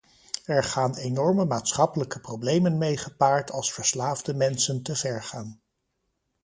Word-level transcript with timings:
Er 0.45 0.63
gaan 0.63 0.95
enorme 0.95 1.45
maatschappelijke 1.45 2.19
problemen 2.19 2.77
mee 2.77 2.97
gepaard 2.97 3.51
als 3.51 3.71
verslaafde 3.73 4.33
mensen 4.33 4.81
te 4.83 4.95
ver 4.95 5.23
gaan. 5.23 5.61